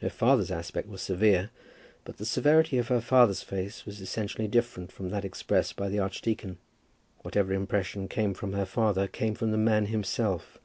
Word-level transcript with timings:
Her 0.00 0.10
father's 0.10 0.50
aspect 0.50 0.88
was 0.88 1.00
severe, 1.00 1.50
but 2.04 2.16
the 2.16 2.24
severity 2.26 2.76
of 2.76 2.88
her 2.88 3.00
father's 3.00 3.42
face 3.44 3.86
was 3.86 4.00
essentially 4.00 4.48
different 4.48 4.90
from 4.90 5.10
that 5.10 5.24
expressed 5.24 5.76
by 5.76 5.88
the 5.88 6.00
archdeacon. 6.00 6.58
Whatever 7.22 7.52
impression 7.52 8.08
came 8.08 8.34
from 8.34 8.54
her 8.54 8.66
father 8.66 9.06
came 9.06 9.36
from 9.36 9.52
the 9.52 9.56
man 9.56 9.86
himself. 9.86 10.58